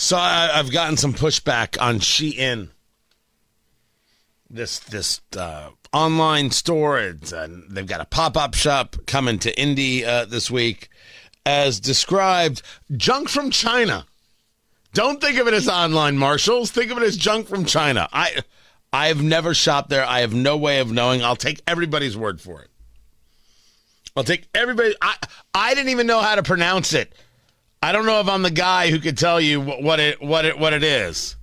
[0.00, 2.68] So I, I've gotten some pushback on Shein.
[4.48, 10.04] This this uh, online store, uh, they've got a pop up shop coming to Indy
[10.04, 10.88] uh, this week,
[11.44, 12.62] as described,
[12.96, 14.06] junk from China.
[14.94, 16.70] Don't think of it as online Marshalls.
[16.70, 18.08] Think of it as junk from China.
[18.12, 18.42] I
[18.92, 20.06] I have never shopped there.
[20.06, 21.24] I have no way of knowing.
[21.24, 22.70] I'll take everybody's word for it.
[24.16, 24.94] I'll take everybody.
[25.02, 25.16] I
[25.52, 27.12] I didn't even know how to pronounce it.
[27.82, 30.58] I don't know if I'm the guy who could tell you what it what it
[30.58, 31.36] what it is.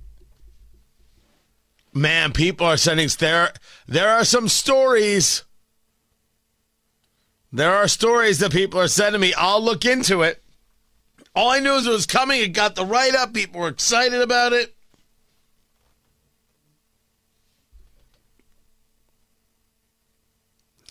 [1.94, 3.52] Man, people are sending there.
[3.86, 5.44] There are some stories.
[7.50, 9.32] There are stories that people are sending me.
[9.34, 10.42] I'll look into it.
[11.34, 12.42] All I knew is it was coming.
[12.42, 13.32] It got the write up.
[13.32, 14.74] People were excited about it.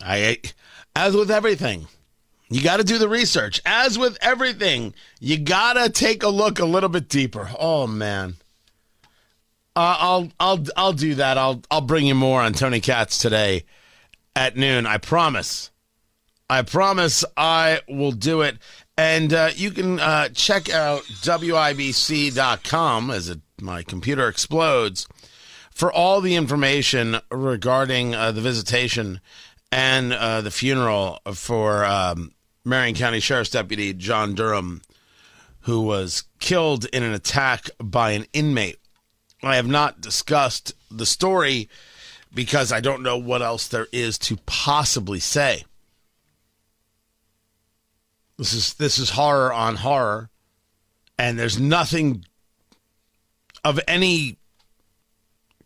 [0.01, 0.39] I,
[0.95, 1.87] as with everything,
[2.49, 3.61] you got to do the research.
[3.65, 7.49] As with everything, you got to take a look a little bit deeper.
[7.59, 8.35] Oh man.
[9.75, 11.37] Uh, I'll I'll I'll do that.
[11.37, 13.65] I'll I'll bring you more on Tony Katz today
[14.35, 14.85] at noon.
[14.85, 15.71] I promise.
[16.49, 18.57] I promise I will do it.
[18.97, 25.07] And uh, you can uh, check out WIBC.com as it, my computer explodes
[25.71, 29.19] for all the information regarding uh, the visitation
[29.71, 32.31] and uh, the funeral for um,
[32.65, 34.81] Marion County Sheriff's Deputy John Durham,
[35.61, 38.79] who was killed in an attack by an inmate.
[39.43, 41.69] I have not discussed the story
[42.33, 45.63] because I don't know what else there is to possibly say.
[48.37, 50.29] This is this is horror on horror,
[51.17, 52.25] and there's nothing
[53.63, 54.37] of any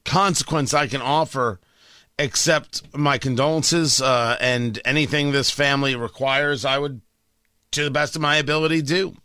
[0.05, 1.59] consequence I can offer
[2.19, 6.65] except my condolences uh, and anything this family requires.
[6.65, 7.01] I would,
[7.71, 9.15] to the best of my ability, do.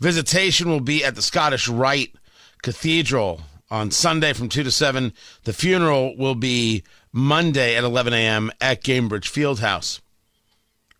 [0.00, 2.14] Visitation will be at the Scottish Rite
[2.62, 5.12] Cathedral on Sunday from 2 to 7.
[5.44, 6.82] The funeral will be
[7.12, 8.50] Monday at 11 a.m.
[8.60, 10.00] at Gainbridge Fieldhouse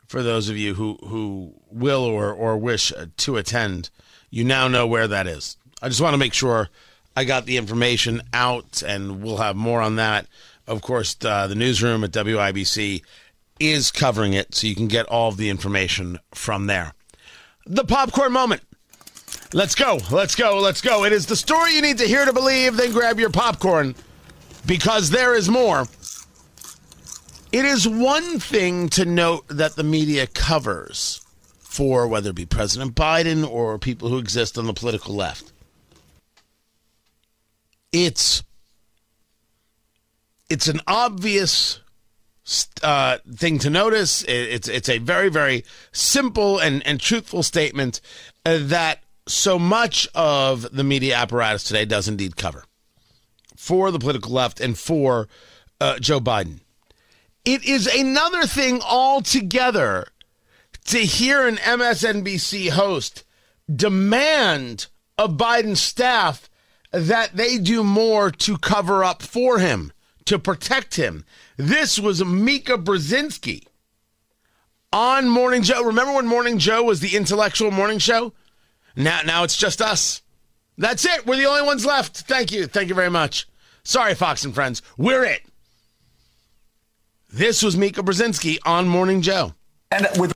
[0.07, 3.91] for those of you who, who will or, or wish to attend.
[4.31, 5.57] You now know where that is.
[5.83, 6.69] I just want to make sure
[7.17, 10.27] I got the information out, and we'll have more on that.
[10.67, 13.03] Of course, uh, the newsroom at WIBC
[13.61, 16.93] is covering it, so you can get all of the information from there.
[17.67, 18.63] The popcorn moment.
[19.53, 19.99] Let's go.
[20.11, 20.59] Let's go.
[20.59, 21.05] Let's go.
[21.05, 22.77] It is the story you need to hear to believe.
[22.77, 23.95] Then grab your popcorn
[24.67, 25.87] because there is more.
[27.53, 31.25] It is one thing to note that the media covers
[31.59, 35.53] for whether it be President Biden or people who exist on the political left.
[37.93, 38.43] It's
[40.49, 41.81] it's an obvious
[42.83, 44.23] uh, thing to notice.
[44.29, 48.01] It's it's a very very simple and and truthful statement
[48.45, 52.65] uh, that so much of the media apparatus today does indeed cover
[53.57, 55.29] for the political left and for
[55.81, 56.61] uh, Joe Biden.
[57.45, 60.09] It is another thing altogether
[60.87, 63.25] to hear an MSNBC host
[63.75, 64.87] demand
[65.19, 66.49] of Biden's staff
[66.93, 69.93] that they do more to cover up for him,
[70.27, 71.25] to protect him.
[71.57, 73.67] This was Mika Brzezinski
[74.93, 75.83] on Morning Joe.
[75.83, 78.33] Remember when Morning Joe was the intellectual morning show?
[78.95, 80.23] Now, now it's just us.
[80.79, 81.27] That's it.
[81.27, 82.19] We're the only ones left.
[82.23, 82.67] Thank you.
[82.67, 83.47] Thank you very much.
[83.83, 84.83] Sorry, Fox and friends.
[84.99, 85.43] We're it.
[87.33, 89.55] This was Mika Brzezinski on Morning Joe.
[89.91, 90.33] And with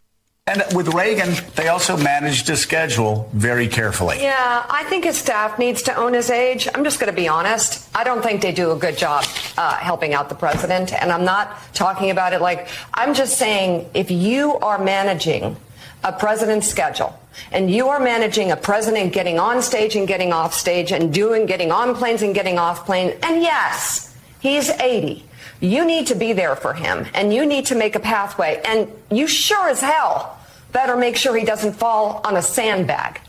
[0.47, 4.21] and with Reagan, they also managed to schedule very carefully.
[4.21, 6.67] Yeah, I think his staff needs to own his age.
[6.75, 7.89] I'm just going to be honest.
[7.95, 9.25] I don't think they do a good job
[9.57, 10.93] uh, helping out the president.
[10.93, 15.57] And I'm not talking about it like, I'm just saying if you are managing
[16.03, 17.17] a president's schedule
[17.53, 21.47] and you are managing a president getting on stage and getting off stage and doing,
[21.47, 25.25] getting on planes and getting off planes, and yes, he's 80.
[25.61, 28.61] You need to be there for him and you need to make a pathway.
[28.65, 30.39] And you sure as hell
[30.73, 33.21] better make sure he doesn't fall on a sandbag.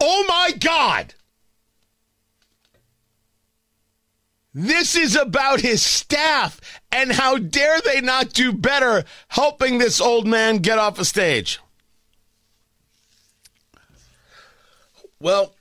[0.00, 1.14] Oh my God!
[4.54, 6.60] This is about his staff,
[6.90, 11.60] and how dare they not do better helping this old man get off a stage?
[15.20, 15.54] Well,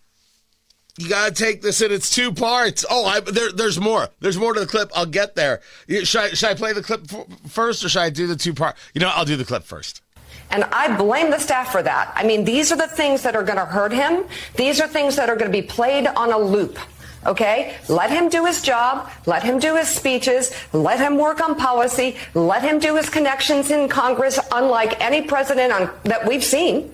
[0.99, 2.83] You gotta take this in its two parts.
[2.89, 4.09] Oh, I, there, there's more.
[4.19, 4.89] There's more to the clip.
[4.95, 5.61] I'll get there.
[5.88, 7.07] Should I, should I play the clip
[7.47, 8.75] first, or should I do the two part?
[8.94, 10.01] You know, I'll do the clip first.
[10.49, 12.13] And I blame the staff for that.
[12.15, 14.25] I mean, these are the things that are going to hurt him.
[14.55, 16.79] These are things that are going to be played on a loop.
[17.25, 17.75] Okay?
[17.89, 19.11] Let him do his job.
[19.25, 20.53] Let him do his speeches.
[20.71, 22.15] Let him work on policy.
[22.33, 26.94] Let him do his connections in Congress, unlike any president on, that we've seen.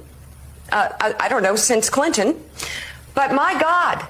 [0.71, 2.44] Uh, I, I don't know, since Clinton.
[3.13, 4.07] But my God,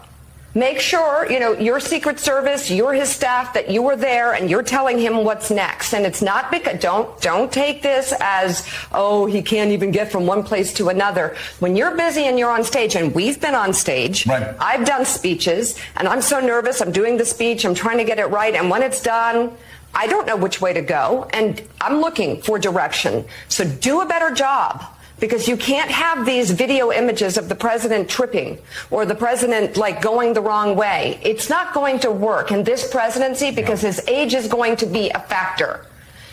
[0.56, 4.50] make sure, you know, your Secret Service, you're his staff, that you were there and
[4.50, 5.94] you're telling him what's next.
[5.94, 10.26] And it's not because, don't, don't take this as, oh, he can't even get from
[10.26, 11.36] one place to another.
[11.60, 14.56] When you're busy and you're on stage, and we've been on stage, right.
[14.60, 18.20] I've done speeches, and I'm so nervous, I'm doing the speech, I'm trying to get
[18.20, 19.52] it right, and when it's done,
[19.96, 23.26] I don't know which way to go, and I'm looking for direction.
[23.48, 24.84] So do a better job
[25.24, 28.60] because you can't have these video images of the president tripping
[28.92, 31.18] or the president like going the wrong way.
[31.22, 35.12] It's not going to work in this presidency because his age is going to be
[35.12, 35.86] a factor.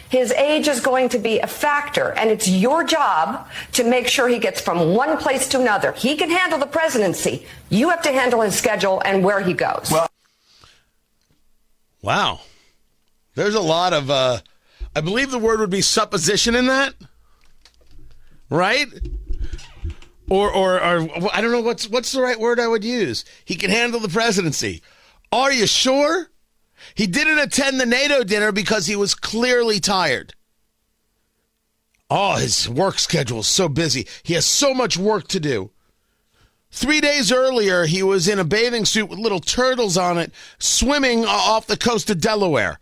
[0.09, 4.27] His age is going to be a factor, and it's your job to make sure
[4.27, 5.93] he gets from one place to another.
[5.93, 7.47] He can handle the presidency.
[7.69, 9.89] You have to handle his schedule and where he goes.
[9.89, 10.11] Well,
[12.03, 12.41] wow.
[13.37, 14.39] There's a lot of, uh,
[14.97, 16.95] I believe the word would be supposition in that
[18.51, 18.87] right?
[20.29, 23.25] Or, or, or I don't know what's what's the right word I would use.
[23.45, 24.83] He can handle the presidency.
[25.33, 26.31] Are you sure?
[26.95, 30.35] He didn't attend the NATO dinner because he was clearly tired.
[32.09, 34.07] Oh, his work schedule is so busy.
[34.25, 35.71] He has so much work to do.
[36.73, 41.25] Three days earlier, he was in a bathing suit with little turtles on it, swimming
[41.25, 42.79] off the coast of Delaware.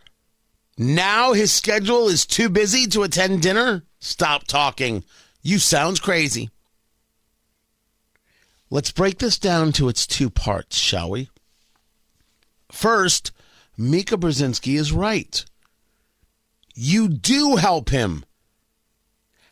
[0.77, 3.83] Now his schedule is too busy to attend dinner?
[3.99, 5.03] Stop talking.
[5.41, 6.49] You sounds crazy.
[8.69, 11.29] Let's break this down to its two parts, shall we?
[12.71, 13.31] First,
[13.77, 15.43] Mika Brzezinski is right.
[16.75, 18.25] You do help him.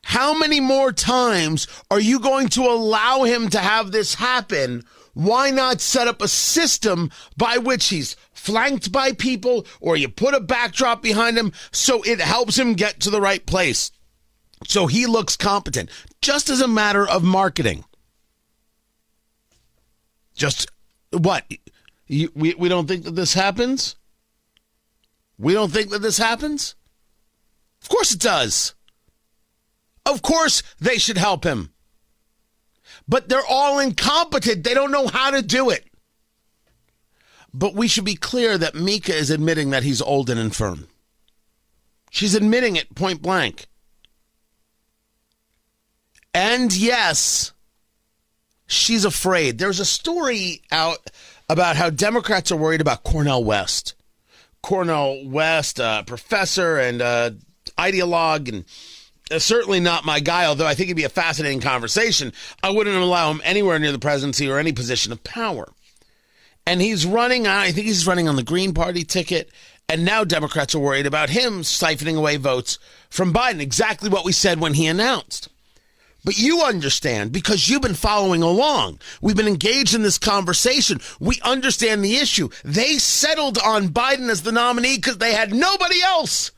[0.03, 4.83] How many more times are you going to allow him to have this happen?
[5.13, 10.35] Why not set up a system by which he's flanked by people or you put
[10.35, 13.91] a backdrop behind him so it helps him get to the right place?
[14.67, 15.89] So he looks competent,
[16.21, 17.85] just as a matter of marketing.
[20.35, 20.69] Just
[21.11, 21.45] what?
[22.05, 23.95] You, we, we don't think that this happens?
[25.39, 26.75] We don't think that this happens?
[27.81, 28.75] Of course it does.
[30.05, 31.71] Of course they should help him.
[33.07, 34.65] But they're all incompetent.
[34.65, 35.85] They don't know how to do it.
[37.53, 40.87] But we should be clear that Mika is admitting that he's old and infirm.
[42.11, 43.67] She's admitting it point blank.
[46.37, 47.51] And yes,
[48.67, 49.57] she's afraid.
[49.57, 51.09] There's a story out
[51.49, 53.95] about how Democrats are worried about Cornel West.
[54.61, 57.31] Cornel West, a professor and uh,
[57.79, 58.65] ideologue, and
[59.31, 62.31] uh, certainly not my guy, although I think it'd be a fascinating conversation.
[62.61, 65.73] I wouldn't allow him anywhere near the presidency or any position of power.
[66.67, 69.49] And he's running, I think he's running on the Green Party ticket.
[69.89, 72.77] And now Democrats are worried about him siphoning away votes
[73.09, 75.49] from Biden, exactly what we said when he announced.
[76.27, 78.99] But you understand because you've been following along.
[79.21, 80.99] We've been engaged in this conversation.
[81.21, 82.49] We understand the issue.
[82.65, 86.51] They settled on Biden as the nominee because they had nobody else.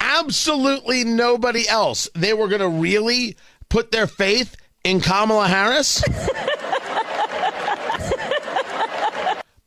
[0.00, 2.08] Absolutely nobody else.
[2.14, 3.36] They were going to really
[3.68, 6.02] put their faith in Kamala Harris?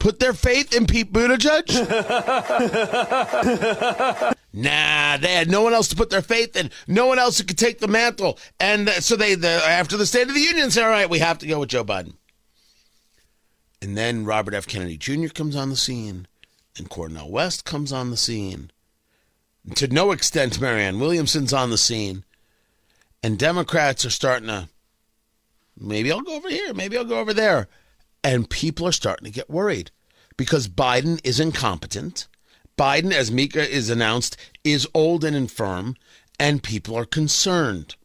[0.06, 1.68] put their faith in Pete Buttigieg?
[4.54, 7.44] nah, they had no one else to put their faith in, no one else who
[7.44, 8.38] could take the mantle.
[8.60, 11.18] And uh, so they, the, after the State of the Union, say, all right, we
[11.18, 12.14] have to go with Joe Biden.
[13.82, 14.68] And then Robert F.
[14.68, 15.30] Kennedy Jr.
[15.30, 16.28] comes on the scene,
[16.78, 18.70] and Cornel West comes on the scene.
[19.66, 22.24] And to no extent, Marianne Williamson's on the scene.
[23.24, 24.70] And Democrats are starting to,
[25.76, 27.68] maybe I'll go over here, maybe I'll go over there.
[28.24, 29.92] And people are starting to get worried
[30.38, 32.28] because Biden is incompetent.
[32.78, 35.96] Biden, as Mika is announced, is old and infirm,
[36.40, 37.96] and people are concerned.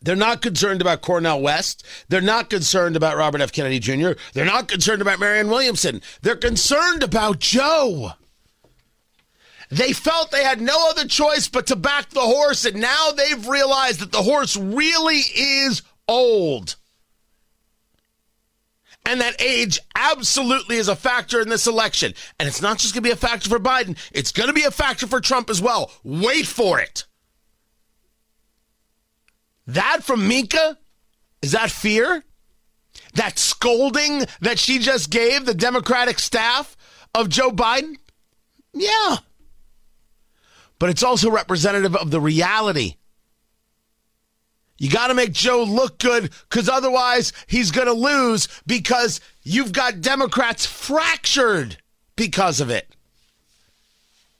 [0.00, 1.84] They're not concerned about Cornel West.
[2.08, 3.50] They're not concerned about Robert F.
[3.50, 4.12] Kennedy Jr.
[4.32, 6.02] They're not concerned about Marianne Williamson.
[6.22, 8.12] They're concerned about Joe.
[9.70, 13.48] They felt they had no other choice but to back the horse, and now they've
[13.48, 16.76] realized that the horse really is old
[19.06, 22.12] and that age absolutely is a factor in this election.
[22.38, 24.64] And it's not just going to be a factor for Biden, it's going to be
[24.64, 25.90] a factor for Trump as well.
[26.04, 27.06] Wait for it.
[29.66, 30.78] That from Mika?
[31.42, 32.24] Is that fear?
[33.14, 36.76] That scolding that she just gave the Democratic staff
[37.14, 37.96] of Joe Biden?
[38.72, 39.16] Yeah.
[40.78, 42.94] But it's also representative of the reality.
[44.78, 49.72] You got to make Joe look good because otherwise he's going to lose because you've
[49.72, 51.78] got Democrats fractured
[52.16, 52.94] because of it.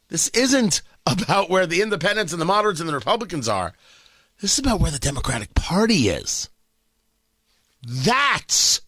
[0.08, 3.74] This isn't about where the independents and the moderates and the Republicans are.
[4.40, 6.48] This is about where the Democratic Party is.
[7.82, 8.80] That's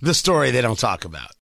[0.00, 1.30] the story they don't talk about.